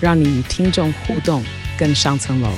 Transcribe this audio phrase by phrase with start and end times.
[0.00, 1.42] 让你与听众互动
[1.78, 2.48] 更上层楼。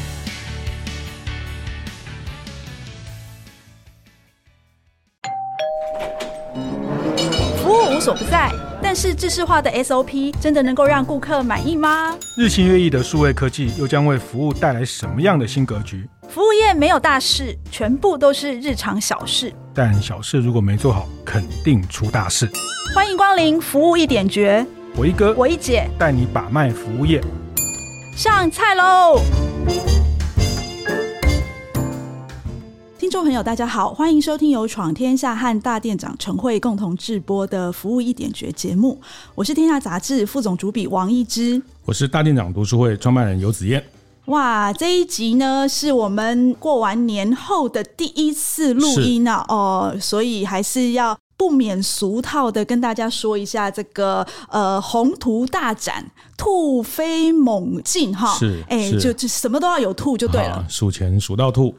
[7.56, 12.16] 服务无所不在，但是制式化的 SOP 真的能够让顾客满意吗？
[12.36, 16.08] 日新月异的数位科技又将为服务带来什么样的新格局？
[16.28, 19.52] 服务业没有大事，全部都是日常小事。
[19.74, 22.48] 但小事如果没做好，肯定出大事。
[22.94, 24.64] 欢迎光临服务一点绝，
[24.96, 27.22] 我一哥，我一姐带你把脉服务业。
[28.16, 29.20] 上菜喽！
[32.98, 39.00] 听众朋友，大家好，欢迎收听由闯天下和大店长陈慧共同制播的《服务一点绝》节目。
[39.36, 43.82] 我是天下杂志副总主笔王一之，我是大店长读书会创办人游子燕。
[44.26, 56.04] 哇，这一集呢是我们过完年后的第一次录音啊，哦，所以还是要不免俗套的跟大家说一下这个呃宏图大展，
[56.36, 61.74] 兔飞猛进哈，是，哎，就就什么都要有兔就对了，数钱数到吐。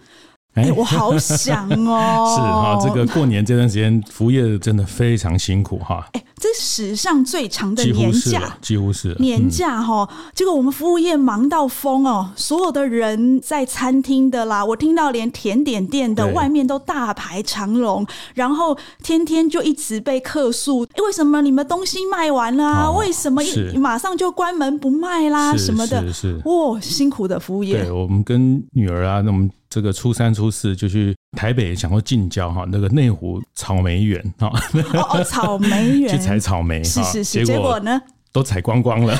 [0.54, 2.28] 哎、欸，我好想哦！
[2.36, 6.06] 是哈，这个过年这段时间，服务业真的非常辛苦哈。
[6.12, 10.10] 哎、欸，这史上最长的年假，几乎是年假哈。
[10.36, 22.92] 结果我们服务业忙到疯哦，所有的人在餐厅的啦，我听到连甜点店的外面都大排长龙，然后天天就一直被客诉：哎，为什么你们东西卖完了啊？
[22.92, 25.56] 为什么一马上就关门不卖啦？
[25.56, 26.12] 什么的？
[26.12, 27.84] 是哇，辛苦的服务业。
[27.84, 29.50] 对，我们跟女儿啊，那我们。
[29.72, 34.52] 这个初三、初四就去台北，想说近郊哈，那个内湖草莓园哈，
[34.93, 38.02] 哦， 草莓园去采草莓，是是是，结果呢？
[38.33, 39.14] 都采光光了，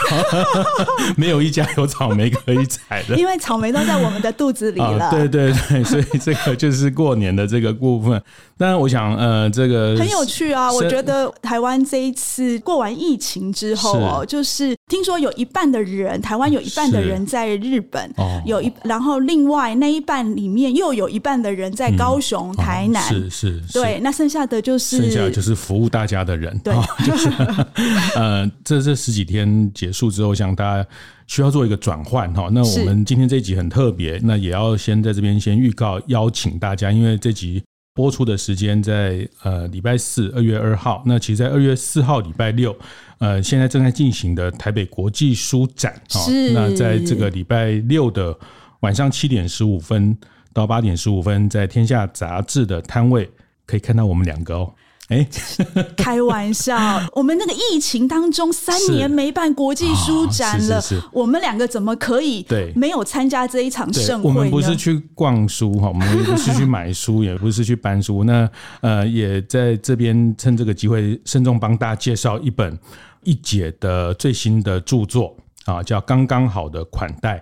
[1.18, 5.10] 没有一家有草莓可以采的，因为草莓都在我们的肚子里了。
[5.12, 8.12] 对对对， 所以这个就是过年的这个部分。
[8.58, 10.72] 当然，我想呃，这个很有趣啊。
[10.72, 18.14] 我觉得台湾这一次过完疫情之后哦，就是听说有一半的人，台湾有一半的人在日本，
[18.46, 26.72] 有一然后另外那一半里面又有一半的人在高雄、台南，是是，对，那剩下的就是剩下的就是服务大家的人，对，
[27.04, 27.28] 就是
[28.16, 28.92] 呃，这这。
[29.02, 30.88] 十几天结束之后，像大家
[31.26, 32.50] 需要做一个转换哈。
[32.52, 37.64] 那我们今天这集很特别，那也要先在这边先预告邀请大家，因为这集
[37.96, 41.02] 播出的时间在呃礼拜四二月二号。
[41.06, 42.78] 那其实，在二月四号礼拜六，
[43.22, 46.20] 呃，现在正在进行的台北国际书展啊。
[46.54, 48.36] 那在这个礼拜六的
[48.80, 50.18] 晚上七点十五分
[50.52, 53.30] 到八点十五分，在天下杂志的摊位
[53.68, 54.74] 可以看到我们两个哦。
[55.10, 55.28] 哎，
[55.98, 56.76] 开玩笑！
[57.14, 64.30] 我们那个疫情当中 三年没办国际书展了，是是是是，我们两个怎么可以没有参加这一场盛会？
[64.30, 68.24] 我们不是去逛书哈，我们不是去买书， 也不是去搬书。
[68.24, 68.50] 那
[68.80, 72.80] 呃，也在这边趁这个机会，慎重帮大家介绍一本
[73.24, 77.38] 一姐的最新的著作啊，叫《刚刚好的款待》。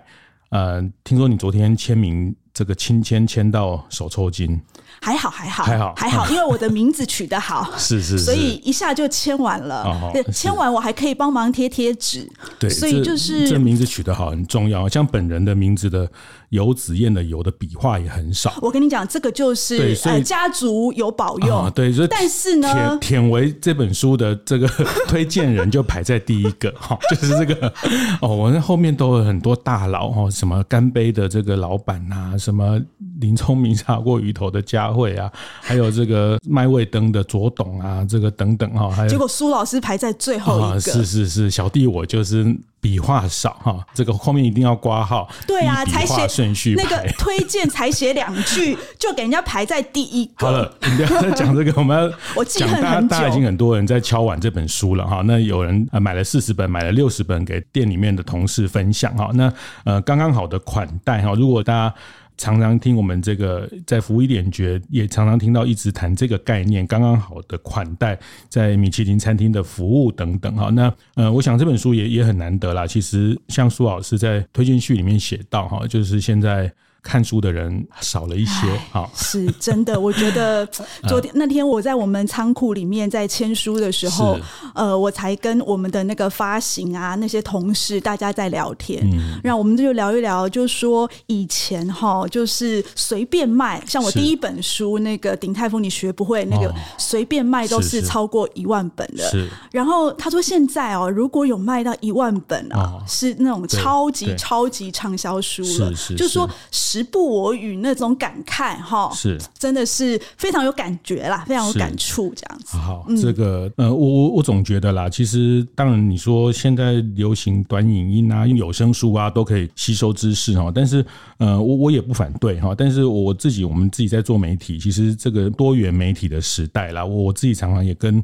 [0.50, 4.60] 呃，听说你昨天签名，这个亲签签到手抽筋。
[5.02, 10.10] 还好还好还好还好，因为我的名字取得好， 是是，所以一下就签完了。
[10.12, 12.28] 对，签完我还可以帮忙贴贴纸。
[12.58, 14.88] 对，所以就是这名字取得好很重要。
[14.88, 16.10] 像本人的名字的
[16.50, 18.52] 游子燕的游的笔画也很少。
[18.60, 21.70] 我跟你讲，这个就是呃家族有保佑。
[21.74, 24.68] 对，所以但是呢，田为这本书的这个
[25.08, 27.72] 推荐人就排在第一个 哈，就是这个
[28.20, 32.80] 哦，我那后面都有很多大佬哦，什么干杯的这个老板呐，什么
[33.20, 42.44] 林聪明茶过鱼头的佳慧啊， 还有这个麦味登的左董啊，这个等等哈，还有结果苏老师排在最后一个，啊、是是是，小弟我就是
[42.80, 50.46] 笔画少哈，这个后面一定要挂号，对啊，才写顺序那个推荐才写两句就给人家排在第一个。
[50.46, 59.52] 好了，你不要再讲这个，我们要 我记很大，大家已经很多人在敲碗这本书了哈，那有人买了四十本，买了六十本给店里面的同事分享哈，那
[59.84, 61.94] 呃刚刚好的款待哈，如果大家。
[62.40, 70.70] 常常听我们这个在服务一点绝，也常常听到一直谈这个概念，刚刚好的款待，在米其林餐厅的服务等等哈。
[70.70, 72.86] 那呃，我想这本书也也很难得啦。
[72.86, 76.72] 其实像苏老师在推荐序里面写到哈，就是现在
[77.02, 78.66] 看书的人少了一些。
[78.92, 79.98] 哈，是真的。
[79.98, 80.66] 我觉得
[81.08, 84.38] 昨天那天我在我们仓库里面在签书的时候，
[84.74, 99.28] 呃，我才跟我们的那个发行啊那些同事大家在聊天嗯，让我们就聊一聊，就说以前哈就是随便卖，像我第一本书那个鼎泰丰你学不会那个随便卖都是超过一万本的。
[99.30, 99.48] 是。
[99.70, 105.94] 然后他说现在哦，如果有卖到一万本啊，是那种超级超级畅销书了。
[105.94, 106.14] 是是。
[106.14, 106.48] 就是说
[106.90, 112.76] 时不我与那种感慨哈，是真的是非常有感觉啦，非常有感触这样子。
[112.76, 121.04] 好，这个呃，我我我总觉得啦，其实当然你说现在流行短影音啊、有声书啊，都可以吸收知识哈，但是
[121.38, 128.20] 呃，我我也不反对哈，但是我自己我们自己在做媒体，其实这个多元媒体的时代啦，我我自己常常也跟。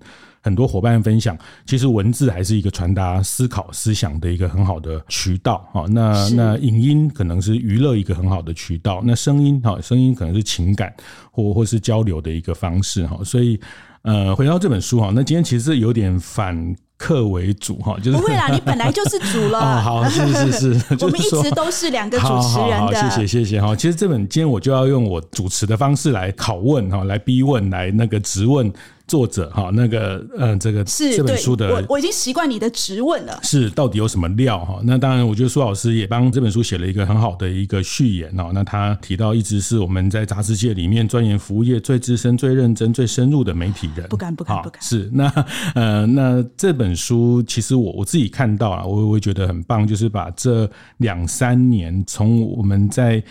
[0.46, 5.68] 很多伙伴分享，其实文字还是一个传达思考、思想的一个很好的渠道。
[5.72, 9.02] 哈，那那影音可能是娱乐一个很好的渠道。
[9.04, 10.94] 那声音哈，声音可能是情感
[11.32, 13.04] 或或是交流的一个方式。
[13.08, 13.58] 哈，所以
[14.02, 19.58] 呃，回到这本书哈，那今天其实是有点反客为主哈，就是不会啦， 你本来就是主了。
[19.58, 22.94] 哦，好，是是是， 我们一直都是两个主持人的。
[22.94, 23.74] 谢谢谢谢哈。
[23.74, 28.72] 其实这本今天我就要用我主持的方式来拷问哈，来逼问，来那个质问。
[29.06, 33.38] 作者哈，那个呃，这个是这本书的，我我已经习惯你的质问了。
[33.42, 34.80] 是到底有什么料哈？
[34.82, 38.50] 那当然，我觉得苏老师也帮这本书写了一个很好的一个序言哦。
[38.52, 44.08] 那他提到，一直是我们在杂志界里面钻研服务业最资深、最认真、最深入的媒体人。
[44.08, 44.82] 不敢不敢不敢。
[44.82, 45.28] 是那
[45.74, 53.22] 呃，那这本书其实我我自己看到啊，我我觉得很棒，就是把这两三年从我们在。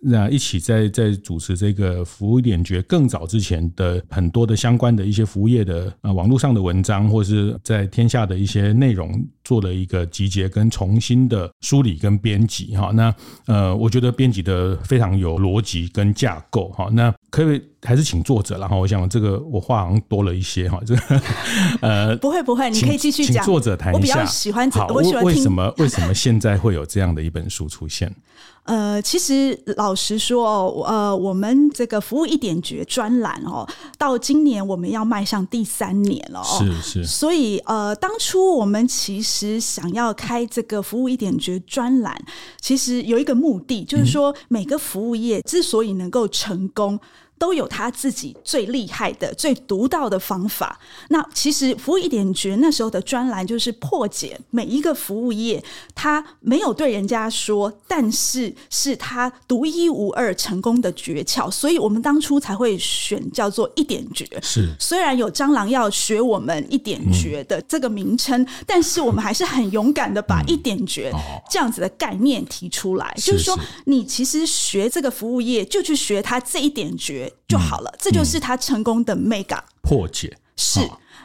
[0.00, 12.90] 那一起在在主持这个服务点觉更早之前的很多的相关的一些服务业的啊网络上的文章，或是在天下的一些内容做了一个集结跟重新的梳理跟编辑哈。
[12.94, 13.14] 那
[13.46, 16.88] 呃，我觉得编辑的非常有逻辑跟架构哈。
[16.92, 20.80] 那可以还是请作者，然后我想这个我话好像多了一些哈。
[20.84, 21.22] 这个
[21.80, 23.36] 呃 不会不会，你可以继续讲。
[23.36, 23.98] 请作者谈一下。
[23.98, 28.12] 我比较喜欢好，我喜欢听为什么为什么现在会有这样的一本书出现？
[28.64, 33.64] 呃，其实老实说，呃，我们这个服务一点绝专栏哦，
[33.96, 37.04] 到今年我们要迈向第三年了哦，是是。
[37.04, 42.16] 所以呃，当初我们其实想要开这个服务一点绝专栏，
[42.60, 46.98] 其实有一个目的，就是说每个服务业之所以能够成功。
[47.38, 50.78] 都有他自己最厉害的、最独到的方法。
[51.08, 55.62] 那其实服务一点绝那时候的专栏就是破解每一个服务业，
[55.94, 61.50] 他没有对人家说，但是是他独一无二成功的诀窍。
[61.50, 64.26] 所以我们当初才会选叫做一点绝。
[64.42, 71.12] 是，虽然有蟑螂要学我们一点绝的这个名称，嗯、但是我们还是很勇敢的把一点绝
[71.50, 77.25] 这样子的概念提出来，嗯、就是说，你其实学这个服务业，就去学他这一点绝。
[77.48, 80.36] 就好了，这就是他成功的 mega 破解。
[80.56, 80.80] 是。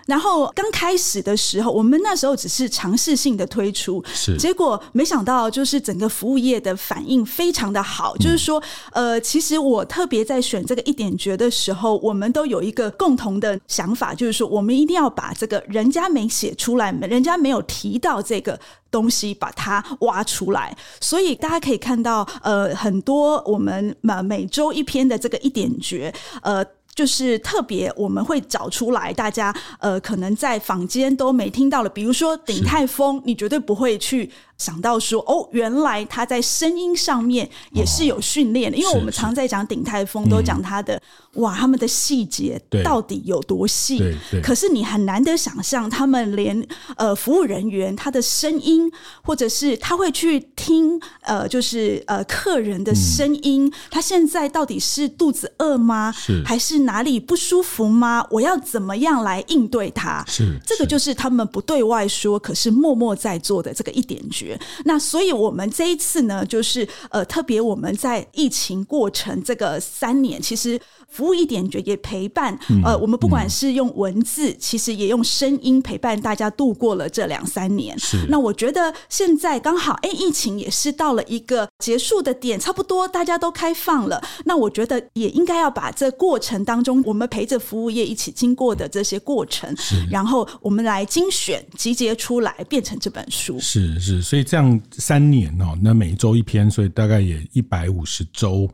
[0.05, 8.15] 然后刚开始的时候，我们那时候只是尝试性的推出，是结果没想到就是整个服务业的反应非常的好。
[8.17, 8.61] 就是说，
[8.91, 18.59] 呃，其实我特别在选这个一点绝的时候，我们都有一个共同的想法，就是说，我们一定要把这个人家没写出来、人家没有提到这个
[18.89, 20.75] 东西，把它挖出来。
[20.99, 26.65] 所以大家可以看到，呃，很多我们每每周一篇的这个一点绝，呃。
[26.93, 34.29] 就是特别，我们会找出来，大家呃，可能在坊间都没听到了，比如说鼎泰丰，你绝对不会去。
[34.61, 41.01] 想到说哦，原来他在声音上面也是有训练的，因为我们常在讲鼎泰丰，都讲他的
[41.33, 43.99] 哇，他们的细节到底有多细。
[44.43, 48.91] 可是你很难得想象，他们连呃服务人员他的声音，
[49.23, 56.13] 或者是他会去听呃，就是呃客人的声音，他现在到底是肚子饿吗？
[56.45, 58.23] 还是哪里不舒服吗？
[58.29, 60.23] 我要怎么样来应对他？
[60.27, 64.50] 是这个就是他们不对外说，可是默默在做的这个一点绝。
[64.85, 70.79] 那所以，我们这一次呢，就是呃，特别我们在疫情过程这个三年，其实
[71.11, 77.97] 服务一点绝也陪伴呃，我们不管是用文字，其实也用声音陪伴大家度过了这两三年。
[77.99, 78.25] 是。
[78.29, 84.21] 那我觉得现在刚好，哎，疫情也是到了一个结束的点，差不多大家都开放了。
[84.45, 89.73] 那我觉得也应该要把这过程当中，我们陪着服务业一起经过的这些过程，
[90.09, 93.57] 然后我们来精选集结出来，变成这本书。
[93.59, 94.41] 是是，所以。
[94.51, 98.69] 这样三年哦，那每周一篇，所以大概也一百五十周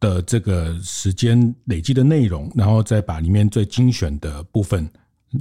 [0.00, 4.88] 的这个时间累积的内容，然后再把里面最精选的部分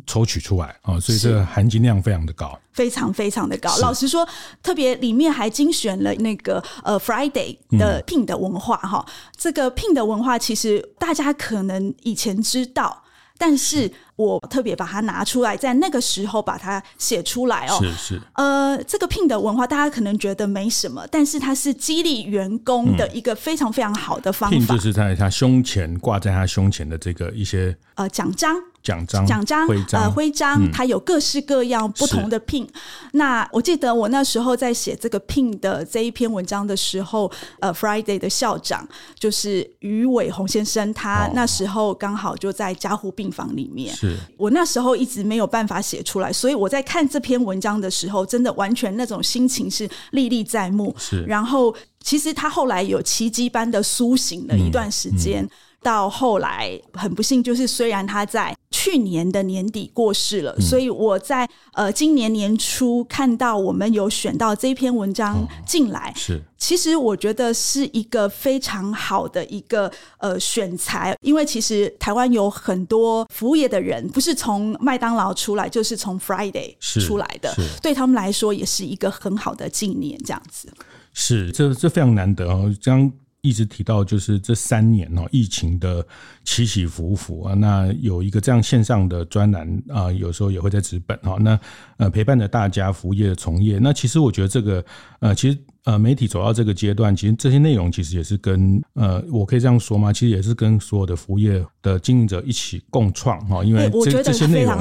[0.06, 3.76] 抽取出来啊，所以这个含金量非常的高，非常非常的高。
[3.78, 4.28] 老实说，
[4.64, 13.04] 特别里面还精选了那个呃 Friday 的 Pin 的文化哈、嗯，这个 Pin 的文化其实大家可能以前知道。
[13.38, 17.79] 但是我特别把它拿出来，在那个时候把它写出来哦。
[17.81, 18.22] 是是。
[18.34, 24.75] 呃，这个 Pin 的文化，大家可能觉得没什么，但是它是激励员工的一个非常非常好的方法。
[24.75, 28.55] 就是在他胸前挂在他胸前的这个一些呃奖章。
[28.86, 32.67] 奖章、奖章、徽章、呃，徽章、嗯，它有各式各样不同的 Pin。
[33.13, 43.91] 那我记得我那时候在写这个 Pin 的这一篇文章的时候，呃，Friday 的校长就是于伟宏先生，他那时候刚好就在加护病房里面。
[44.38, 50.96] 我那时候一直没有办法写出来，所以我在看这篇文章的时候，真的完全那种心情是历历在目。
[50.98, 55.44] 是，然后其实他后来有奇迹般的苏醒了一段时间。
[55.44, 55.50] 嗯嗯
[55.86, 66.42] 到后来很不幸，就是虽然他在去年的年底过世了，嗯、所以我在呃今年年初看到我们有选到这篇文章进来，哦、是。
[66.56, 77.51] 其实我觉得是一个非常好的一个呃选材，因为其实台湾有很多服务业的人不是从麦当劳出来，就是从 Friday 出来的，
[77.82, 80.72] 对他们来说也是一个很好的纪念，这样子。
[81.12, 83.12] 是这这非常难得哦，将。
[83.46, 86.06] 一直提到就是这三年哦，疫情的
[86.44, 91.60] 起起伏伏啊，那有一个这样线上的专栏啊，有时候也会在纸本哈，那
[91.98, 94.84] 呃陪伴着大家服务业的从业，那其实我觉得这个
[95.20, 95.58] 呃其实。
[95.86, 100.12] 呃，媒体走到这个阶段，其实这些内容其实也是跟呃，我可以这样说吗？
[100.12, 104.75] 其实也是跟所有的服务业的经营者一起共创哈，因为这这些内容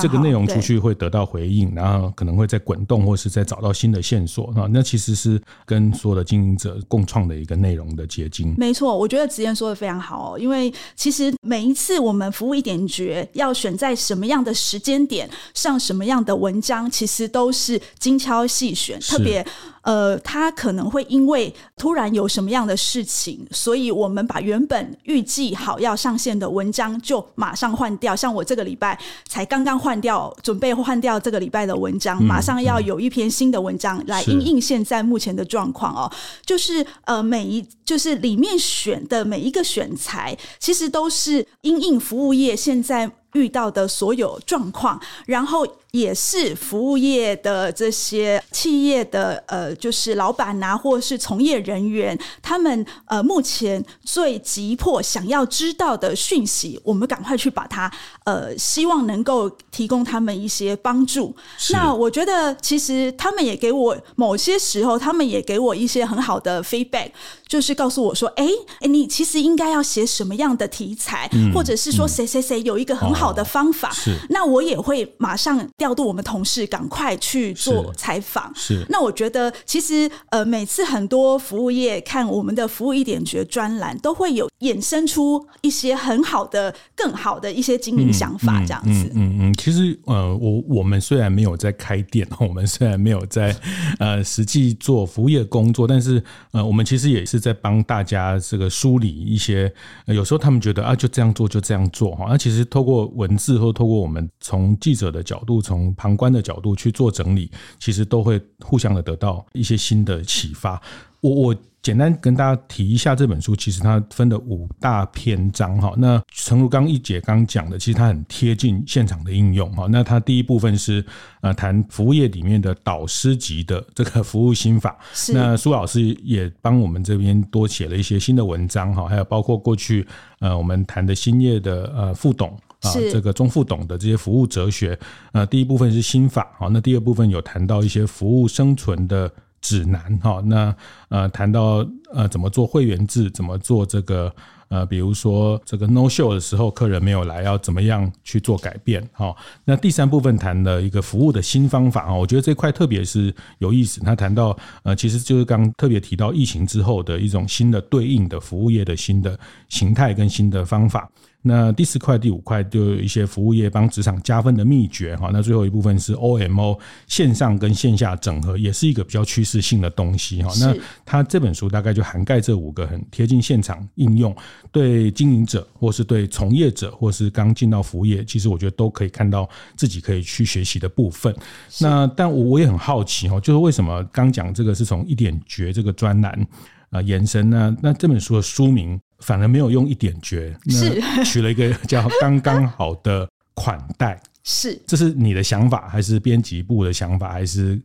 [0.00, 4.66] 这个内容出去会得到回应，然后可能会再滚动，或是再找到新的线索啊。
[4.72, 8.52] 那其实是跟所有的经营者共创的一个内容的结晶。
[8.58, 19.46] 没错，我觉得直言说的非常好哦，因为其实每一次我们服务一点绝要选在什么样的时间点上什么样的文章，其实都是精挑细选，特别。
[19.82, 28.14] 呃，他可能会因为突然有什么样的事情，所以我们把原本预计好要上线的文章就马上换掉。
[28.14, 36.10] 像我这个礼拜才刚刚换掉，准备换掉这个礼拜的文章，马上要有一篇新的文章来应应现在目前的状况哦。
[36.44, 45.66] 就是呃，每一就是里面选的每一个选材，其实都是因应服务业现在遇到的所有状况，然后。
[45.92, 57.92] 也是服务业的这些企业的呃，就是老板呐、啊，或是从业人员，他们呃目前最急迫想要知道的讯息，我们赶快去把它
[58.22, 61.34] 呃，希望能够提供他们一些帮助。
[61.72, 67.10] 那我觉得，其实他们也给我某些时候，他们也给我一些很好的 feedback，
[67.48, 75.58] 就是告诉我说，哎、欸，哎，你其实应该要写什么样的题材，嗯、或者是说谁谁谁有一个很好的方法，哦、那我也会马上。
[75.78, 78.52] 调度我们同事赶快去做采访。
[78.54, 89.10] 是，那我觉得其实呃，每次很多服务业看我们的服务一点绝专栏，都会有衍生出一些很好的、更好的一些经营想法，这样子。
[89.14, 93.56] 嗯嗯，嗯，其实呃，我我们虽然没有在开店， 我们虽然没有在
[93.98, 96.22] 呃实际做服务业工作，但是
[96.52, 99.72] 呃，我们其实也是在帮帮大家这个梳理一些。
[100.06, 102.26] 有时候他们觉得啊，就这样做，就这样做哈。
[102.28, 105.60] 那、其实透过文字或透过我们从记者的角度。
[105.60, 107.48] 从旁观的角度去做整理，
[107.78, 110.80] 其实都会互相的得到一些新的启发。
[111.20, 115.94] 我我简单跟大家提一下这本书，其实它分了五大篇章哈。
[115.96, 119.86] 那诚如刚一姐刚讲的，其实它很贴近现场的应用哈。
[119.90, 121.04] 那它第一部分是
[121.40, 124.98] 呃谈服务业里面的导师级的这个服务心法。
[125.32, 130.06] 那苏老师也帮我们这边多写了一些新的文章哈，还有包括过去
[130.40, 132.56] 呃我们谈的新业的呃副董。
[132.82, 134.98] 啊，这个中副董的这些服务哲学，
[135.32, 139.30] 呃，第一部分是心法，好，那第二部分有谈到一些服务生存的
[139.60, 140.74] 指南，哈，那
[141.08, 144.32] 呃谈到呃怎么做会员制，怎么做这个
[144.68, 159.38] 呃，比如说这个 no show 的时候，客人没有来，要怎么样去做改变，哈，那第三部分谈了一个服务的新方法，啊，我觉得这块特别是有意思，他谈到呃，其实就是刚特别提到疫情之后的一种新的对应的服务业的新的
[159.68, 161.10] 形态跟新的方法。
[161.42, 165.30] 那第四块、第五块就有一些服务业帮职场加分的秘诀哈。
[165.32, 170.52] 那最后一部分是 OMO 线上跟线下整合，也是一个比较趋势性的东西哈。
[170.60, 170.74] 那
[171.06, 174.36] 它这本书大概就涵盖这五个很贴近现场应用，
[174.70, 181.34] 对经营者或是对从业者或是刚进到服务业，其实我觉得都可以看到自己可以去学习的部分。
[181.80, 186.46] 那但我我也很好奇哈，就是为什么刚讲这个是从一点绝这个专栏
[186.90, 187.76] 啊延伸呢？
[187.82, 189.00] 那这本书的书名。
[189.22, 194.18] 反而没有用一点绝，是取了一个 叫“刚刚好”的款待。
[194.44, 197.78] 是，这是你的想法，还是编辑部的想法，还是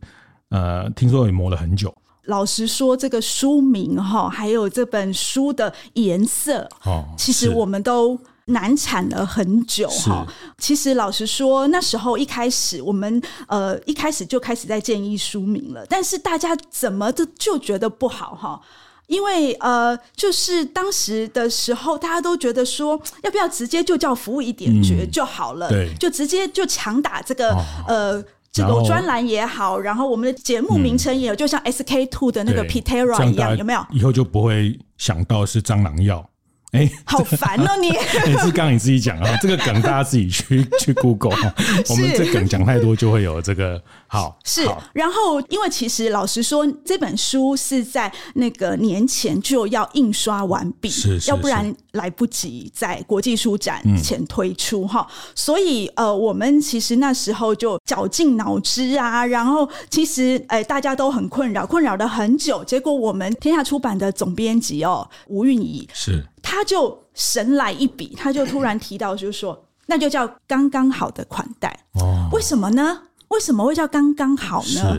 [0.48, 1.94] 呃，听说也磨了很久？
[2.24, 10.26] 老实说，这个书名哈，还有这本书的颜色哦，其实我们都难产了很久哈。
[10.56, 18.58] 其实老实说，那时候一开始我们呃一开始就开始在建议书名了，但是大家怎么的就觉得不好哈？
[19.06, 28.24] 因为呃，就是当时的时候，大家都觉得说，要不要直接就叫服务一点绝就好了，就直接就强打这个、哦、呃。
[28.52, 33.86] 这个专栏也好，然后我们的节目名称也有，就像 SK Two 的那个 Pitera 一样，有没有？
[33.92, 36.26] 以后就不会想到是蟑螂药。
[36.72, 37.76] 哎， 好烦哦！
[37.80, 37.88] 你
[38.26, 41.36] 你是刚你自己讲啊，这个梗大家自己去 去 Google，
[41.88, 44.68] 我们这梗讲太多就会有这个好是。
[44.92, 55.06] 然后，因为其实老实说，这本书是在那个年前就要印刷完毕，是，要不然来不及在国际书展前推出哈。
[55.34, 62.62] 所以呃，我们其实那时候就绞尽脑汁啊，然后其实哎，大家都很困扰，困扰了很久。
[62.64, 66.26] 结果我们天下出版的总编辑哦，吴韵仪是。
[66.48, 71.76] 他就神来一笔，他就突然提到，就是说，那就叫刚刚好的款待。
[71.94, 73.02] 哦，为什么呢？
[73.30, 74.96] 为什么会叫刚刚好呢？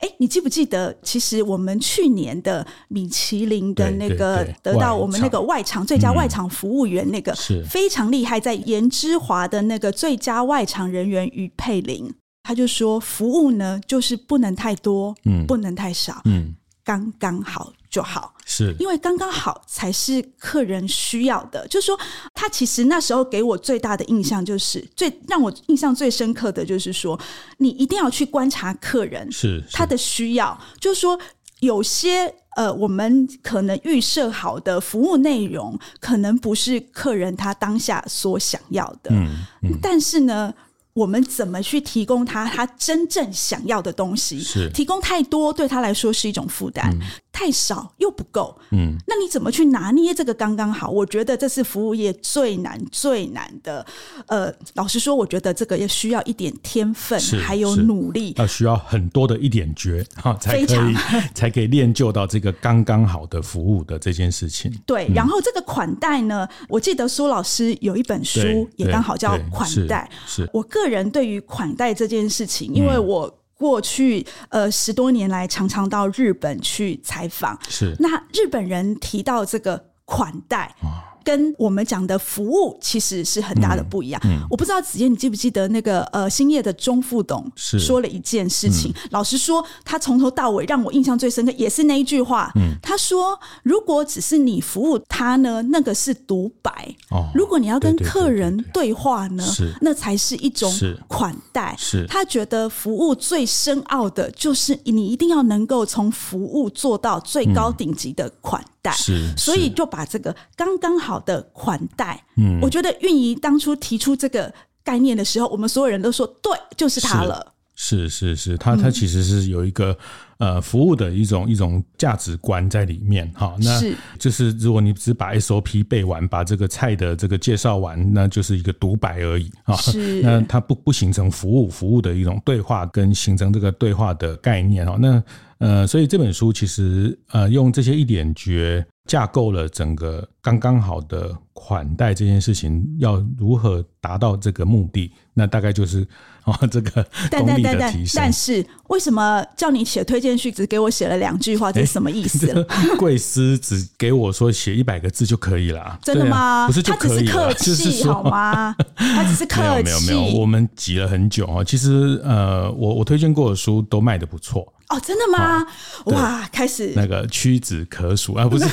[0.00, 16.54] 哎，你记不记得，其实我们去年的米其林的那个得到我们那个外场最佳外场服务员，那个是非常厉害，在颜之华的那个最佳外场人员于佩玲，他就说，服务呢就是不能太多，嗯，不能太少，嗯，
[16.84, 17.72] 刚刚好。
[17.90, 21.66] 就好，是因为刚刚好才是客人需要的。
[21.68, 21.96] 就是说，
[22.34, 27.18] 他其实那时候给我最大的印象，就是最让我印象最深刻的就是说，
[27.58, 30.60] 你一定要去观察客人是他的需要。
[30.80, 31.16] 就是说，
[31.60, 39.10] 有些呃，我们可能预设好的服务内容，可能不是客人他当下所想要的。
[39.12, 39.28] 嗯
[39.62, 40.52] 嗯，但是呢。
[40.92, 44.40] 我们怎么去提供他他真正想要的东西？
[44.40, 47.00] 是提供太多对他来说是一种负担，嗯、
[47.40, 48.54] 太少又不够。
[48.72, 50.90] 嗯，那你怎么去拿捏这个刚刚好？
[50.90, 53.86] 我觉得这是服务业最难最难的。
[54.26, 60.94] 呃，老实说，我觉得这个也需要一点天分，还有努力，要需要很多的一点绝哈，才可以常
[61.34, 64.70] 才可以练就到这个刚刚好的服务的这件事情。
[64.84, 70.80] 对，然后这个款待呢，我记得苏老师有一本书也刚好叫款待，是我个。
[70.80, 80.74] 个人对于款待这件事情，因为我过去呃十多年来常常到日本去采访，是那日本人提到这个款待。
[81.24, 84.20] 跟我们讲的服务其实是很大的不一样。
[84.24, 88.90] 嗯嗯、我不知道子燕，你记不记得那个呃，兴业的钟副董说了一件事情。
[88.92, 92.52] 嗯、老实说，他从头到尾让我印象最深刻，也是那一句话。
[92.56, 96.70] 嗯、他说：“如果只是你服务他呢，那个是独白；
[97.10, 99.44] 哦、如果你要跟客人对话呢，
[99.80, 100.72] 那才是一种
[101.08, 101.74] 款待。
[101.78, 108.64] 是他觉得服务最深奥的，就是你一定要能够从服务做到最高顶级的款。
[108.82, 117.54] 嗯”是，所以就把这个刚刚好的款待，嗯，我觉得运仪当初提出这个概念的时候，我们所有人都说对，就是它了。
[117.82, 119.96] 是是是，他他其实是有一个
[120.36, 123.56] 呃服务的一种一种价值观在里面哈。
[123.58, 123.80] 那
[124.18, 129.74] 就是如果你只把 SOP 背完，把这个菜的这个介绍完，那就是一个独白而已啊。
[129.76, 134.98] 是， 那它不不形成服务服务的一种对话，跟形成这个对话的概念哈。
[135.00, 135.22] 那
[135.60, 145.12] 呃，所以这本书其实呃，用这些一点诀架构了整个刚刚好的款待这件事情，要如何达到这个目的？
[145.34, 146.06] 那大概就是
[146.44, 148.14] 哦，这个功力的提升。
[148.16, 151.70] 但是为什么叫你写推荐序，只给我写了两句话？
[151.70, 152.66] 这是什么意思？
[152.98, 155.98] 贵司只给我说写一百个字就可以了？
[156.02, 156.38] 真的吗？
[156.38, 157.48] 啊、不是就可以了？
[157.48, 158.74] 他只是客气好吗？
[158.96, 159.84] 他只是 客气。
[159.84, 161.62] 没有没有没有，我们挤了很久啊。
[161.62, 164.72] 其实呃，我我推荐过的书都卖的不错。
[164.90, 165.64] 哦，真的吗？
[166.06, 168.64] 哇，开始那个屈指可数啊，不是，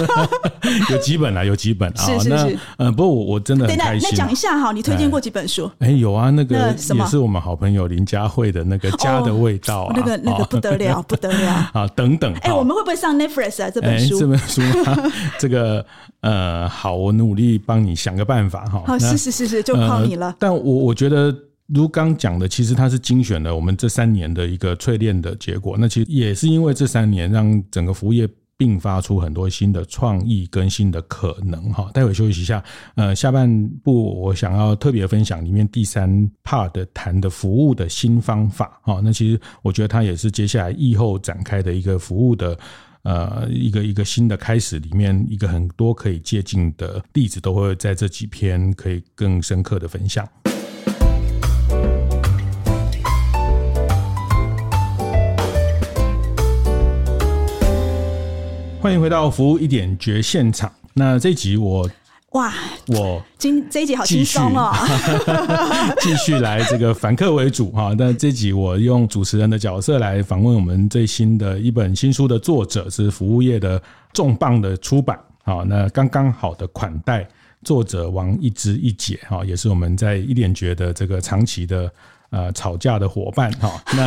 [0.90, 2.02] 有几本啊，有几本啊。
[2.02, 4.08] 是是是，呃，不过我我真的很开心。
[4.10, 5.70] 那讲一下哈，你推荐过几本书？
[5.80, 12.32] 哎，有啊，那个也是我们好朋友林佳慧的那个《家的味道》啊，那个那个不得了， 不得了啊，等等。
[12.40, 13.68] 哎，我们会不会上 Netflix 啊？
[13.68, 14.18] 这本书？
[14.18, 14.62] 这本书，
[15.38, 15.84] 这个
[16.22, 18.82] 呃，好，我努力帮你想个办法哈。
[18.86, 20.34] 好，是是是是，就靠你了。
[20.38, 21.34] 但我我觉得。
[21.66, 25.76] 如刚讲的，其实它是精选了我们这三年的一个淬炼的结果。
[25.78, 31.70] 那其实也是因为这三年，让整个服务业迸发出很多新的创意跟新的可能。
[31.72, 32.62] 哈，待会休息一下，
[32.94, 36.08] 呃，下半部我想要特别分享里面第三
[36.44, 38.80] part 的谈的服务的新方法。
[38.82, 42.56] 哈，那其实我觉得它也是接下来疫后展开的一个服务的
[43.02, 50.26] 呃一个一个新的开始里面一个很多可以借鉴的例子，都会在这几篇可以更深刻的分享。
[58.86, 60.72] 欢迎回到服务一点绝现场。
[60.94, 61.90] 那这一集我
[62.34, 62.54] 哇，
[62.86, 64.72] 我今这一集好轻松哦，
[65.98, 67.92] 继续来这个反客为主哈。
[67.98, 75.18] 那这一集我用主持人的角色来访问我们最新的一本新书的作者，是服务业的重磅的出版。
[75.42, 77.26] 好，那刚刚好的款待，
[77.64, 81.90] 作者王一之一姐哈，也是我们在一点绝的这个长期的。
[82.36, 84.06] 呃，吵架的伙伴哈， 那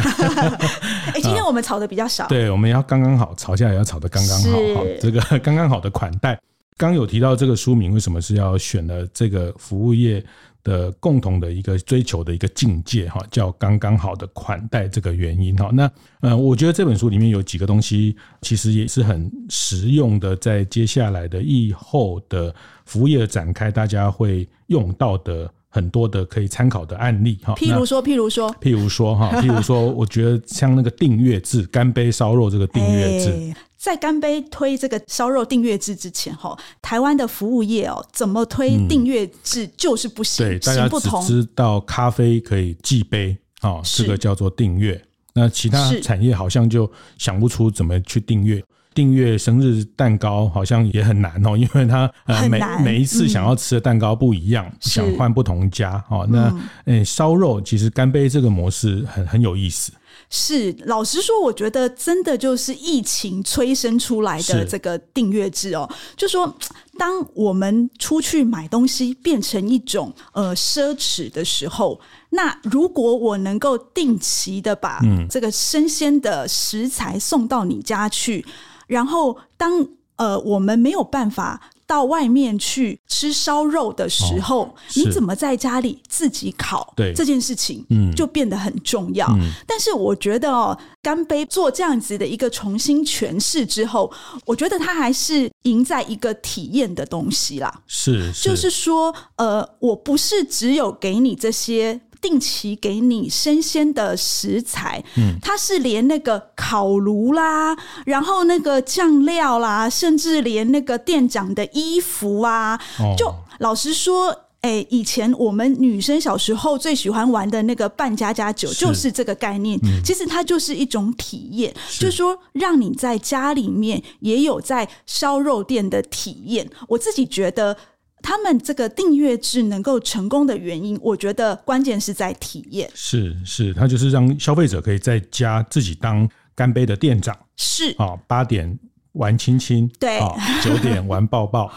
[1.13, 6.39] 哎，今天我们吵的比较少，对，我们要刚刚好，吵架也要吵得刚刚好哈，这个刚刚好的款待。
[6.77, 10.23] 刚有提到这个书名，为什么是要选了这个服务业
[10.63, 15.71] 的共同的一个追求的一个境界哈，叫刚刚好的款待这个原因哈。
[15.73, 22.53] 那呃，我觉得这本书里面有几个东西，其实也是很实用的，在接下来的以后的
[22.85, 25.51] 服务业展开，大家会用到的。
[25.69, 44.99] 很多的可以参考的案例哈，譬如说，譬如说，譬如说哈， 譬如说，我觉得像那个订阅制，干杯烧肉这个订阅制，欸，在干杯推这个烧肉订阅制之前哈，台湾的服务业哦，怎么推订阅制就是不行，嗯，对，大家只知道咖啡可以寄杯啊，这个叫做订阅，
[45.34, 48.63] 那其他产业好像就想不出怎么去订阅。
[48.93, 56.28] 订阅生日蛋糕好像也很难哦，因为他呃每每一次想要吃的蛋糕不一样，嗯、想换不同家哦。
[56.30, 56.54] 那
[56.86, 59.93] 诶烧肉其实干杯这个模式很很有意思。
[60.32, 65.89] 是老实说，我觉得真的就是疫情催生出来的这个订阅制哦。
[66.15, 66.54] 就说
[66.97, 71.99] 当我们出去买东西变成一种呃奢侈的时候，
[72.32, 74.99] 那如果我能够定期的把
[75.30, 78.45] 这个生鲜的食材送到你家去。
[78.89, 86.91] 然后当，呃我们没有办法到外面去吃烧肉的时候，哦、你怎么在家里自己烤？
[86.95, 89.28] 对这件事情，嗯，就变得很重要。
[89.30, 94.12] 嗯、但是我觉得哦，干杯做这样子的一个重新诠释之后，
[94.45, 97.82] 我觉得它还是赢在一个体验的东西啦。
[97.86, 102.02] 是，是就是说，呃，我不是只有给你这些。
[102.21, 114.29] 定期给你生鲜的食材，嗯，它是连那个烤炉啦，然后那个酱料啦，甚至连那个店长的衣服啊，哦、就老实说，
[114.62, 119.79] 哎、欸，以前我们女生小时候最喜欢玩的那个扮家家酒，就是这个概念。
[119.84, 126.69] 嗯、其实它就是一种体验，是就是说让你在家里面也有在烧肉店的体验。
[126.89, 127.77] 我自己觉得。
[128.21, 132.89] 他们这个订阅制能够成功的原因，我觉得关键是在体验。
[132.93, 137.38] 是是，他就是让消费者可以在家自己当干杯的店长。
[137.58, 138.77] 是啊，八点。
[139.19, 140.17] 玩亲亲，对，
[140.63, 141.69] 九点 玩抱抱，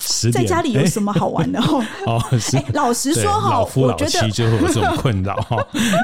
[0.00, 1.60] 十点在家里有什么好玩的？
[2.06, 5.56] 哦，是老实说哈，老夫老妻就会有这种困扰 哈。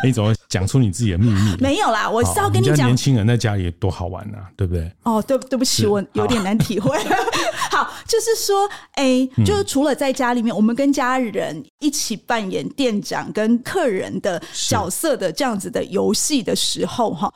[0.04, 1.56] 你怎么讲出你自己的秘密？
[1.58, 4.92] 没有啦，我是要跟你讲，年轻人在家里多好玩啊，对不对？
[5.02, 6.94] 哦，对，对不起，我有点难体会。
[7.70, 17.32] 好，就是说，哎，就是除了在家里面，我们跟家人一起扮演店长跟客人的角色的这样子的游戏的时候，哈。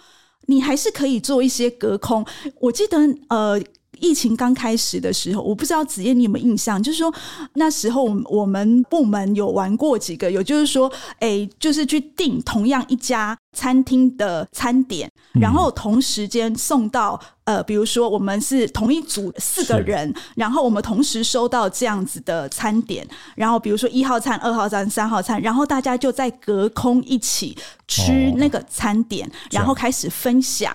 [0.47, 2.25] 你还是可以做一些隔空。
[2.61, 3.61] 我记得，呃，
[4.01, 7.13] 疫情刚开始的时候，我不知道子燕你有没有印象，就是说
[7.55, 17.21] 那时候我们部门有玩过几个，有就是说，哎，就是去订同样一家餐厅的餐点，然后同时间送到。
[17.45, 27.55] 呃，比如说我们是同一组四个人，然后我们同时收到这样子的餐点，然后比如说一号餐、二号餐、三号餐，然后大家就在隔空一起
[27.87, 30.75] 吃那个餐点，哦、然后开始分享，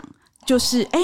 [0.50, 1.00] 就是哎，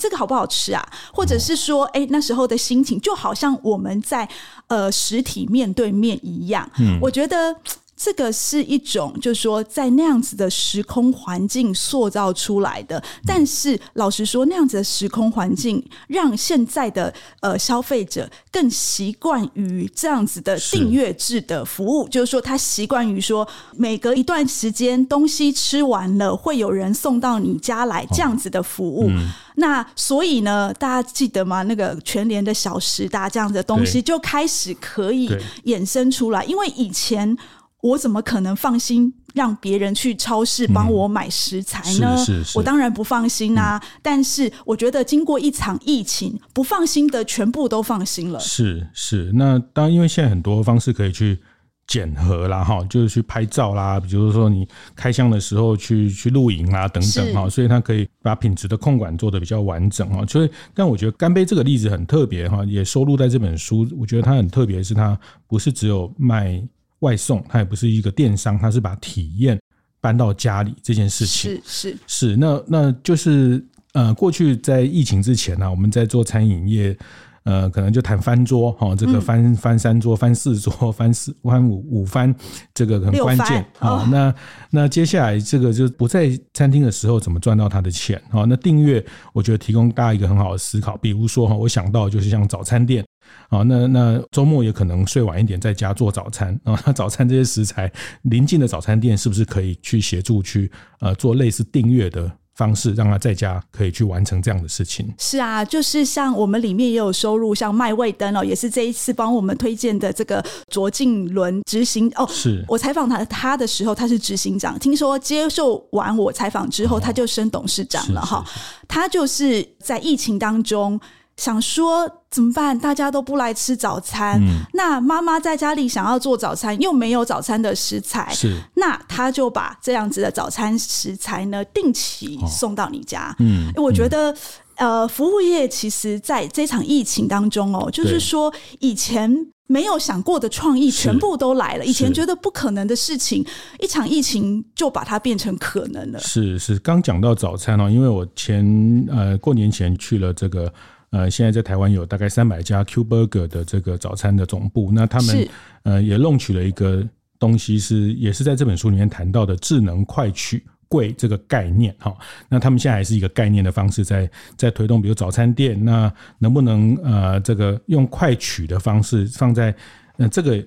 [0.00, 0.84] 这个好不好吃啊？
[1.12, 4.28] 或者是说，哎，那时候的心情就好像我们在
[4.66, 6.68] 呃实体面对面一样。
[6.80, 7.54] 嗯，我觉得。
[8.00, 13.02] 这个是一种，就是说，在那样子的时空环境塑造出来的。
[13.26, 22.04] 但是，老实说，那样子的时空环境，让现在的呃消费者更习惯于这样子的订阅制的服务。
[22.04, 29.10] 是就是说，他习惯于说，每隔一段时间东西吃完了，会有人送到你家来这样子的服务。
[29.56, 31.64] 那所以呢，大家记得吗？
[31.64, 35.28] 那个全联的小时达这样子的东西，就开始可以
[35.64, 37.36] 衍生出来，因为以前。
[37.80, 42.14] 我怎么可能放心让别人去超市帮我买食材呢？
[42.16, 43.80] 嗯、是是是，我当然不放心啊。
[43.80, 48.40] 嗯、但是我觉得经过一场疫情，不放心的全部都放心了。
[48.40, 51.38] 是是，那当然，因为现在很多方式可以去
[51.86, 60.26] 检核啦，哈，就是去拍照啦，比如说你开箱的时候去去露营啊等等哈，所以它可以把品质的控管做得比较完整哈。
[60.26, 63.86] 所以，但我觉得干杯这个例子很特别哈，也收录在这本书。
[63.96, 66.60] 我觉得它很特别，是它不是只有卖。
[67.00, 69.58] 外送，它也不是一个电商，它是把体验
[70.00, 71.50] 搬到家里这件事情。
[71.50, 76.96] 是是是，那那就是呃，过去在疫情之前呢、啊，我们在做餐饮业。
[77.44, 82.34] 呃，可能就谈翻桌哈，这个翻翻三桌、翻四桌、 翻四翻五五翻，
[82.74, 84.06] 这个很关键啊。
[84.12, 84.34] 那
[84.68, 88.44] 那接下来这个就不在餐厅的时候怎么赚到他的钱啊？
[88.46, 90.94] 那订阅我觉得提供大家一个很好的思考。
[90.98, 93.02] 比如说哈，我想到就是像早餐店
[93.48, 96.80] 啊，那那周末也可能睡晚一点，在家做早餐啊。
[96.86, 97.90] 那早餐这些食材，
[98.22, 102.30] 临近的早餐店是不是可以去协助去呃做类似订阅的？
[102.58, 105.08] 方式让他在家可以去完成这样的事情。
[105.16, 112.26] 是啊，就是像我们里面也有收入，像麦味登哦，也是这一次帮我们推荐的这个卓敬伦执行哦。
[112.28, 114.76] 是我采访他他的时候，他是执行长。
[114.76, 118.44] 听说接受完我采访之后，他就升董事长了哈。
[118.88, 121.00] 他就是在疫情当中。
[121.38, 122.76] 想说怎么办？
[122.76, 133.34] 大家都不来吃早餐，嗯、那妈妈在家里想要做早餐，又没有早餐的食材，是那他就把这样子的早餐食材呢，定期送到你家。
[133.38, 134.32] 嗯，我觉得、
[134.78, 139.32] 嗯、呃，服务业其实在这场疫情当中哦，就是说以前
[139.68, 143.46] 没有想过的创意全部都来了，以前觉得不可能的事情，
[143.78, 146.18] 一场疫情就把它变成可能了。
[146.18, 150.72] 是是，刚讲到早餐哦，因为我前呃过年前去了这个。
[151.10, 155.48] 呃，现在在台湾有大概三百家 Q Burger 的这个早餐的总部，那他们
[155.84, 157.02] 呃也弄取了一个
[157.38, 162.14] 东西，是也是在这本书里面谈到的智能快取柜这个概念哈。
[162.46, 169.74] 那他们现在还是一个概念的方式在在推动，比如早餐店，那能不能呃这个用快取的方式放在
[170.18, 170.62] 呃这个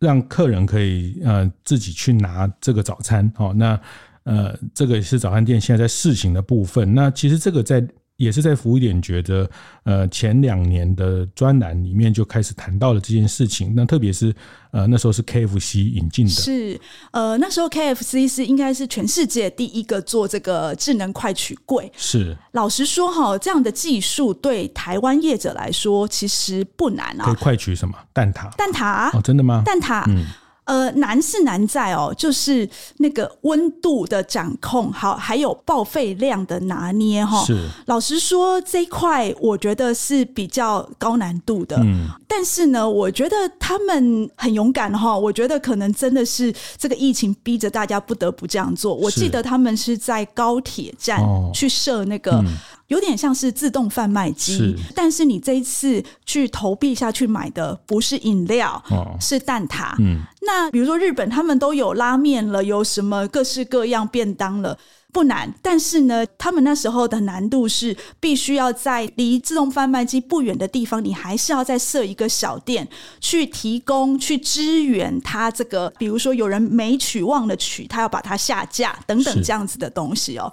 [0.00, 3.54] 让客人可以呃自己去拿这个早餐哦。
[3.54, 3.80] 那
[4.24, 6.92] 呃这个也是早餐店现在在试行的部分。
[6.92, 7.86] 那其实这个在。
[8.16, 9.48] 也是在服务点觉得，
[9.84, 13.74] 呃，前两年的专栏里面就开始谈到了这件事情。
[13.76, 14.34] 那特别是，
[14.70, 21.92] 呃，那时候是 KFC 引进的，是，呃，那时候 KFC 是应该是全世界第一个做这个智能快取柜。
[21.96, 27.24] 是，老实说哈，这样的技术对台湾业者来说其实不难啊。
[27.26, 27.94] 可以快取什么？
[28.14, 28.50] 蛋挞？
[28.56, 29.16] 蛋挞？
[29.16, 29.62] 哦，真的吗？
[29.66, 30.04] 蛋挞。
[30.08, 30.24] 嗯。
[30.66, 37.44] 呃，难是难在哦，就是那个温度的掌控，好，还有报废量的拿捏哈。
[37.44, 41.76] 是，老实说这一块，我觉得是比较高难度的。
[41.78, 45.16] 嗯，但是呢，我觉得他们很勇敢哈。
[45.16, 48.92] 我觉得可能真的是这个疫情逼着大家不得不这样做。
[48.92, 51.20] 我记得他们是在高铁站
[51.54, 52.44] 去设那个。
[52.88, 59.94] 有点像是自动贩卖机，但是你这一次去投币下去买的不是饮料，哦，是蛋挞。
[59.98, 64.78] 嗯，那比如说日本他们都有拉面了，有什么各式各样便当了，
[65.12, 65.52] 不难。
[65.60, 72.86] 但是呢，他们那时候的难度是必须要在离自动贩卖机不远的地方，你还是要再设一个小店
[73.20, 75.92] 去提供、去支援他这个。
[75.98, 80.52] 比如说有人没取忘了取，他要把它下架等等这样子的东西哦。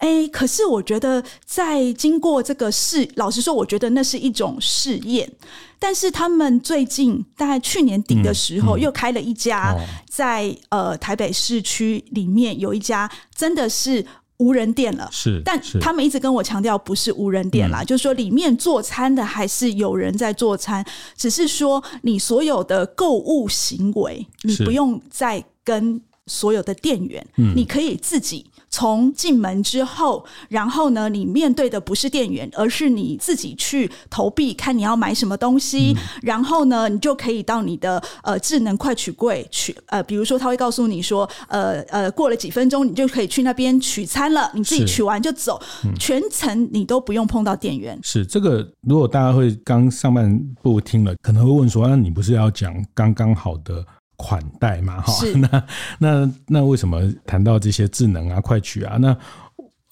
[0.00, 5.30] 哎，可是我觉得，在经过这个试，老实说，我觉得那是一种试验。
[5.78, 9.74] 但是他们最近大概去年底的时候，又开了一家
[10.08, 14.04] 在呃台北市区里面有一家真的是
[14.38, 15.08] 无人店了。
[15.10, 20.84] 是，但他们一直跟我强调不是无人店啦，就是说里面做餐的还是有人在做餐，
[21.16, 28.44] 只是说你所有的购物行为，你不用再跟所有的店员，你可以自己。
[28.70, 35.92] 从进门之后，然后呢，你面对的不是店员，而是你自己去投币，看你要买什么东西。
[35.96, 44.50] 嗯、然后呢，你就可以到你的呃智能快取柜取呃，比如说他会告诉你说，呃呃，过了几分钟，你就可以去那边取餐了。
[44.54, 47.98] 你自己取完就走，嗯、全程你都不用碰到店员。
[48.02, 53.84] 是这个，如果大家会刚上半部听了，可能会问说，那你不是要讲刚刚好的？
[54.20, 55.64] 款待嘛，哈， 那
[55.98, 58.98] 那那为什么谈到这些智能啊、快取啊？
[58.98, 59.16] 那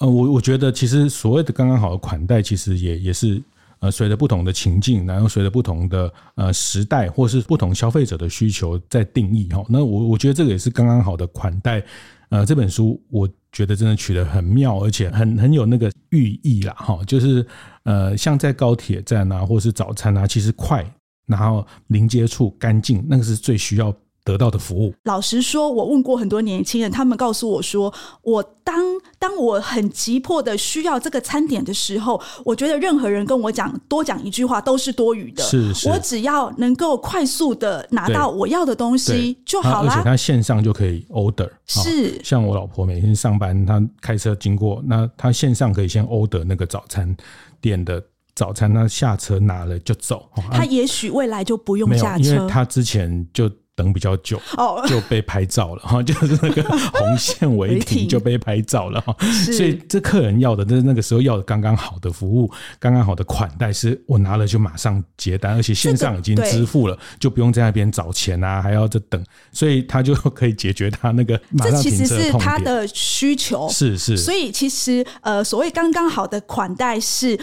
[0.01, 3.43] 呃，我我觉得其实所谓的刚刚好的款待，其实也也是
[3.79, 9.65] 呃，随着不同的情境，然后随着不同的呃时代，或是不同消费者的需求在定义哈。
[9.69, 11.83] 那我我觉得这个也是刚刚好的款待。
[12.31, 17.45] 呃，这本书我觉得真的取得很妙，而且很很有那个寓意啦，哈，就是
[17.85, 20.85] 呃，像在高铁站啊，或是早餐啊，其实快，
[21.27, 23.93] 然后零接触、干净，那个是最需要。
[24.29, 24.93] 得到的服务。
[25.05, 28.77] 老实说，我问过很多年轻人，他们告诉我说，我当
[29.19, 35.43] 当我很急迫的需要这个餐点的时候，我觉得任何人跟我讲多讲一句话都是多余的。
[35.43, 39.91] 是，是，我只要能够快速的拿到我要的东西就好了。
[39.91, 41.49] 而且他线上就可以 order。
[41.65, 47.17] 是，像我老婆每天上班，她开车经过，那她线上可以先 order 那个早餐
[47.63, 48.03] 店的
[48.35, 50.29] 早餐，她下车拿了就走。
[50.51, 53.51] 她也许未来就不用下车，因为她之前就。
[53.79, 59.15] 等比较久，哦，就被拍照了哈， 就是那个红线违停就被拍照了哈。
[59.55, 72.41] 所以这客人要的，那那个时候要的刚刚好的服务，刚刚好的款待，是我拿了就马上结单，而且线上已经支付了，就不用在那边找钱啊，还要再等，所以他就可以解决他那个马上停车的痛点。
[72.41, 74.17] 这其实是他的需求，是是。
[74.17, 77.39] 所以其实呃，所谓刚刚好的款待是。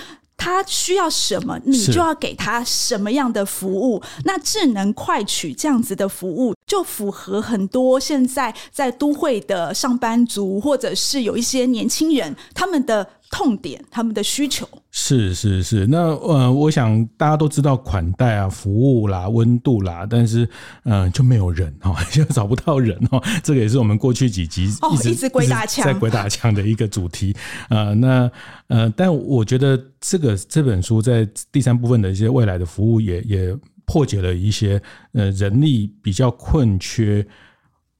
[0.45, 3.99] 他需要什么，你就要给他什么样的服务。
[4.25, 13.10] 那智能快取这样子的服务，就符合很多现在在都会的上班族，或者是有一些年轻人他们的。
[13.29, 14.67] 痛点，他们的需求。
[14.91, 20.45] 是是是，那呃，我想大家都知道款待啊、服务啦、温度啦，但是
[20.83, 27.35] 嗯、呃，就没有人哈， 就找不到人哈，这个也是我们过去几集一直、哦、一直鬼打墙在鬼打墙的一个主题。
[27.69, 28.31] 呃，那
[28.67, 37.25] 呃，但我觉得这个这本书在第三部分的一些未来的服务也也破解了一些呃人力比较困缺。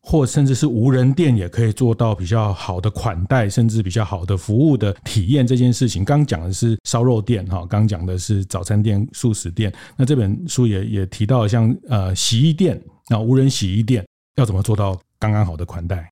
[0.08, 6.06] 或甚至是无人店也可以做到比较好的款待，甚至比较好的服务的体验这件事情。
[6.06, 9.74] 刚讲的是烧肉店哈，刚讲的是早餐店、素食店。
[9.98, 16.08] 那这本书也也提到，像呃洗衣店那，无人洗衣店要怎么做到刚刚好的款待？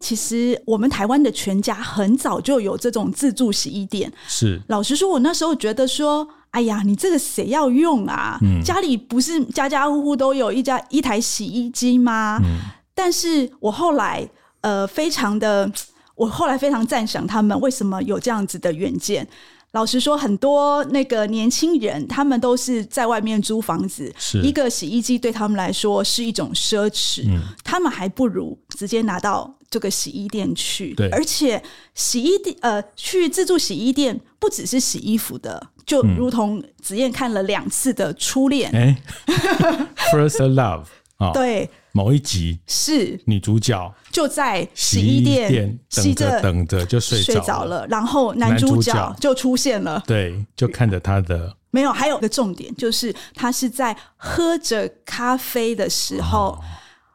[0.00, 4.10] 其实我们台湾的全家很早就有这种自助洗衣店。
[4.26, 8.38] 是，老实说，我那时候觉得说，哎呀，你这个谁要用啊？
[8.40, 12.40] 嗯，家里不是家家户户都有一家一台洗衣机吗？
[12.42, 12.58] 嗯。
[12.94, 14.28] 但是我后来，
[14.60, 15.70] 呃，非常的，
[16.14, 19.26] 我后来非常赞赏他们为什么有这样子的远见。
[19.72, 30.94] 老实说，很多那个年轻人，他们都是在外面租房子，一个洗衣机对他们来说是一种奢侈，嗯，他们还不如直接拿到这个洗衣店去。
[30.94, 31.60] 对，而且
[31.92, 39.02] 洗衣店，呃，去自助洗衣店不只是洗衣服的，就如同子燕看了两次的初恋，哎，
[40.12, 40.84] First Love。
[41.18, 43.18] 哦、对，某一集是。
[43.24, 56.60] 女主角就在洗衣店等着等着就睡睡着了，然后男主角就出现了，对，就看着他的没有，还有个重点就是他是在喝着咖啡的时候，哦、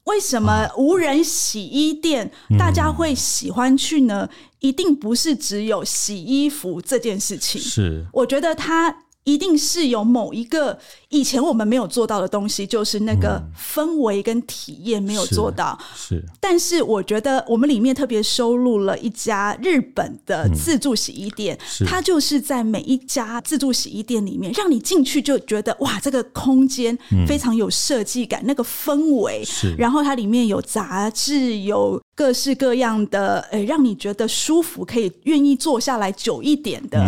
[0.05, 4.29] 为什么无人洗衣店大家会喜欢去呢？
[4.31, 8.07] 嗯、一定不是只有洗衣服这件事情，是。
[8.13, 9.03] 我觉得他。
[9.25, 10.77] 一定是有某一个
[11.09, 15.77] 以前我们没有做到的东西，就是那个氛围跟体验没有做到。
[15.79, 29.43] 嗯、是，是，但是我觉得我们里面特别收录了一家日本的自助洗衣店，嗯、它就是在每一家自助洗衣店里面，让你进去就觉得哇，这个空间非常有设计感，嗯、那个氛围。
[29.45, 37.07] 是，然后它里面有杂志，有各式各样的，诶，让你觉得舒服，可以愿意坐下来久一点的。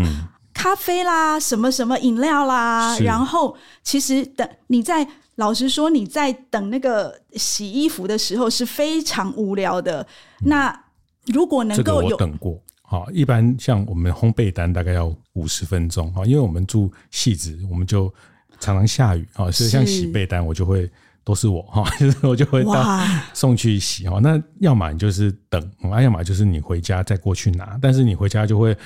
[0.62, 10.06] 嗯咖啡啦，什么什么饮料啦，然后其实等你在老实说，你在等那个洗衣服的时候是非常无聊的。
[10.42, 10.84] 嗯、那
[11.26, 18.14] 如果能够有，我等过，好，一般像我们烘焙单大概要五十分钟啊，因为我们住汐止，我们就
[18.60, 20.88] 常常下雨啊，所以像洗被单，我就会
[21.24, 23.00] 都是我 哈，就是我就会到
[23.34, 24.20] 送去洗哈。
[24.22, 28.78] 那要么你就是等，要么就是你回家再过去拿，但是你回家就会。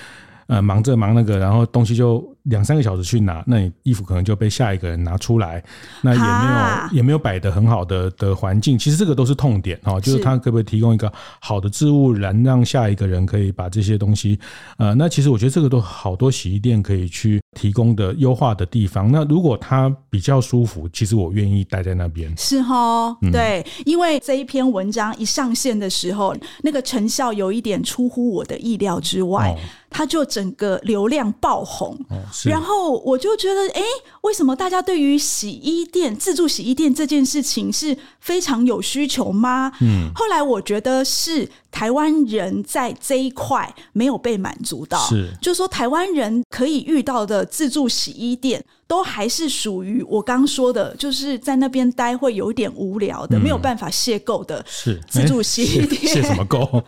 [0.47, 5.63] 呃，忙这忙那个，然后东西就两三个小时去拿，那你衣服可能就被下一个人拿出来，
[6.03, 8.77] 那也没有、啊、也没有摆的很好的的环境。
[8.77, 14.39] 其实这个都是痛点哈，就是他可不可以提供一个好的置物篮，让下一个人可以把这些东西，
[14.77, 19.11] 呃，那其实我觉得这个都好多洗衣店可以去提供的优化的地方。
[19.11, 22.31] 那如果他比较舒服，其实我愿意待在那边。
[22.37, 29.49] 是哈，对，嗯、因为这一篇文章一上线的时候，那个成效有一点出乎我的意料之外。
[29.49, 29.57] 哦
[29.95, 33.81] 他就整个流量爆红，哦、然后我就觉得，哎，
[34.23, 39.71] 为什么大家对于洗衣店、自助洗衣店这件事情是非常有需求吗？
[39.79, 41.49] 嗯，后来我觉得是。
[41.75, 55.01] 台湾人在这一块没有被满足到，是，就是说台湾人可以遇到的自助洗衣店，都还是属于我刚说的，就是在那边待会有点无聊的，嗯、没有办法邂逅的，是。
[55.09, 56.81] 自助洗衣店， 邂什么逅？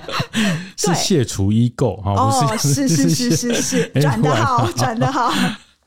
[0.80, 2.12] 是卸除衣垢哈？
[2.16, 5.32] 哦，是是是是是， 转的好，转的好。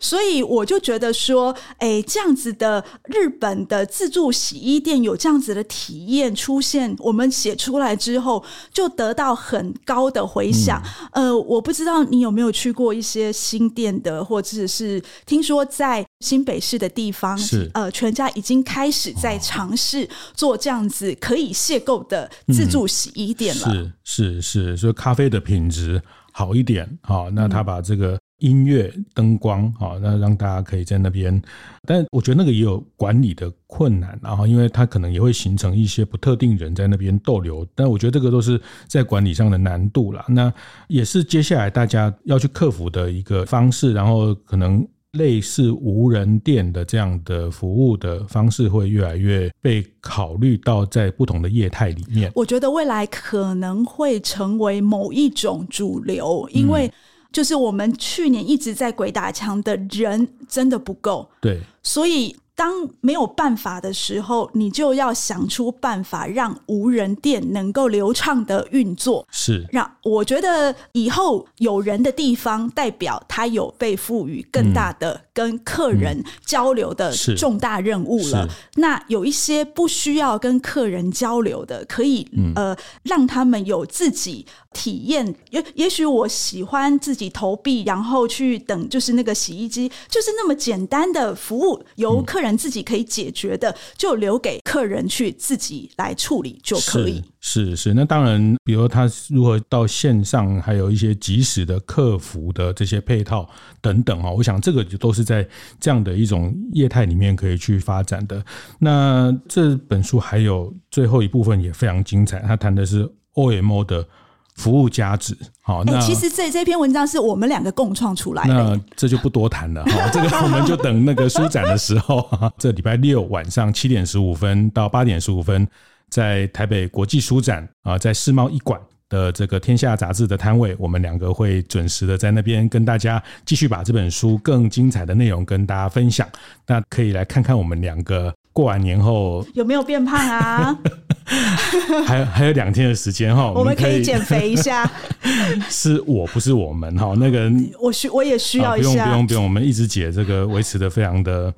[0.04, 10.84] 所以我就觉得说，哎，这样子的日本的自助洗衣店有这样子的体验出现，我们写出来之后就得到很高的回响。
[11.14, 23.68] 嗯、呃，我不知道你有没有去过一些新店的，或者是听说在新北市的地方，是呃，全家已经开始在尝试做这样子可以邂逅的自助洗衣店了。
[23.70, 26.02] 嗯、是是是，所以咖啡的品质
[26.34, 28.20] 好一点，好，那他把这个。
[28.44, 31.42] 音乐、灯光，好，那让大家可以在那边。
[31.88, 37.66] 但我觉得那个也有管理的困难，然后因为它可能也会形成一些不特定人在那边逗留。
[37.74, 40.26] 但我觉得这个都是在管理上的难度啦。
[40.28, 40.54] 那
[40.88, 44.86] 也是接下来大家要去克服的一个方式，然后可能。
[45.14, 52.32] 类似无人店的这样的服务的方式会越来越被考虑到在不同的业态里面。
[52.34, 56.92] 我觉得未来可能会成为某一种主流，因为
[57.34, 61.30] 就是我们去年一直在鬼打墙的人真的不够。
[61.42, 62.34] 对，所以。
[62.56, 69.28] 当没有办法的时候，你就要想出办法让无人店能够流畅的运作。
[69.32, 78.48] 是，让我觉得以后有人的地方，代表他有被赋予更大的跟客人交流的重大任务了。
[78.76, 85.34] 那有一些不需要跟客人交流的，可以呃让他们有自己体验。
[85.52, 97.24] 也也许我喜欢自己投币，然后去等，就是那个洗衣机，就是那么简单的服务，由客人自己可以解决的，就留给客人去自己来处理就可以。
[97.40, 103.48] 是是，那当然，比如他如何到线上，还有一些即时的客服的这些配套
[103.82, 105.48] 等等啊，我想这个就都是在
[105.80, 108.44] 这样的一种业态里面可以去发展的。
[108.80, 114.08] 那这本书还有最后一部分也非常精彩，他谈的是 OMO 的。
[114.56, 120.10] 服务价值，好，那、欸、其实这这篇文章是我们两个共创出来的，那这就不多谈了哈。
[120.14, 125.68] 这个我们就等那个书展的时候， 这礼拜六晚上七点十五分到八点十五分，
[126.10, 128.80] 在台北国际书展啊，在世贸一馆
[129.10, 136.28] 的这个天下杂志的摊位，我们两个会准时的在那边跟大家继续把这本书更精彩的内容跟大家分享。
[136.68, 140.78] 那可以来看看我们两个过完年后有没有变胖啊？
[142.06, 144.90] 还有还有两天的时间哈， 我们可以减肥一下。
[145.70, 147.52] 是我不是我们哈，那个
[147.82, 148.90] 我需我也需要一下。
[148.90, 151.54] 不用不用不用，我们一直姐这个维持的非常的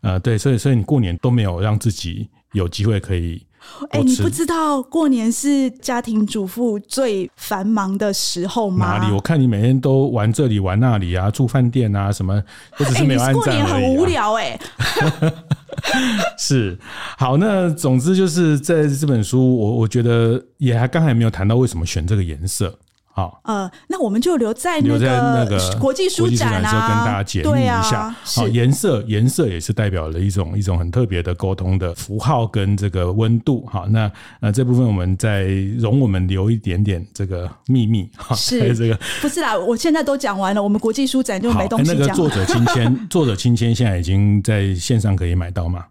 [0.00, 3.40] 呃对，所以所以你过年都没有让自己有机会可以。
[3.90, 8.98] 哎，你不知道过年是家庭主妇最繁忙的时候吗？
[8.98, 9.14] 哪里？
[9.14, 12.42] 我看你每天都玩这里玩那里啊，住饭店啊什么，
[12.78, 13.20] 我只是没有。
[13.32, 14.58] 过年很无聊哎。
[16.38, 16.78] 是，
[17.16, 22.78] 好，那总之就是在这本书，我我觉得也还刚才没有谈到为什么选这个颜色。
[23.20, 28.08] 好，呃，那我们就留在那个国际书展啊，跟大家解密一下。
[28.24, 33.66] 好，颜色，颜色也是代表了一种一种很特别的沟通的符号跟这个温度。
[33.66, 34.10] 好，那
[34.40, 35.42] 呃这部分我们再
[35.78, 38.34] 容我们留一点点这个秘密哈。
[38.34, 39.54] 是这个不是啦？
[39.58, 41.98] 我现在都讲完了，我们国际书展就没东西讲。
[41.98, 45.84] 那个作者亲签，作者亲签现在已经在线上可以买到吗？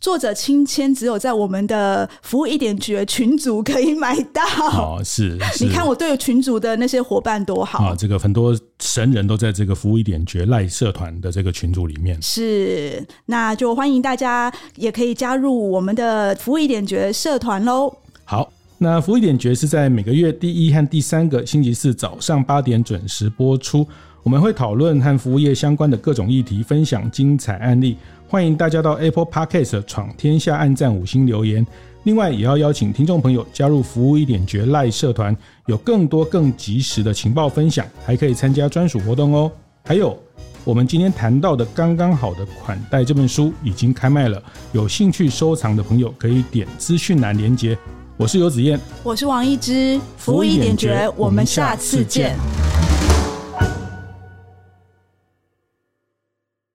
[0.00, 4.42] 作者亲签只有在我们的服务一点绝群组可以买到。
[4.72, 7.94] 哦，是，是你看我对群组的那些伙伴多好啊！
[7.94, 12.20] 这个很多神人都在这个服务一点绝赖社团的这个群组里面。
[12.22, 17.94] 是，那就欢迎大家也可以加入我们的服务一点绝社团喽。
[18.24, 23.86] 好，那服务一点绝是在每个月第一和第三个星期四早上八点准时播出。
[24.22, 27.96] 我们会讨论和服务业相关的各种议题，分享精彩案例。
[28.30, 31.66] 欢迎大家到 Apple Podcast 闯天下按赞五星留言，
[32.04, 39.50] 另外也要邀请听众朋友加入服务一点绝赖社团，有更多更及时的情报分享，还可以参加专属活动哦。
[39.84, 40.16] 还有
[40.62, 47.76] 我们今天谈到的刚刚好的款待这本书已经开卖了，有兴趣收藏的朋友可以点资讯栏连接。
[48.16, 52.36] 我是游子燕，我是王一之，服务一点绝，我们下次见。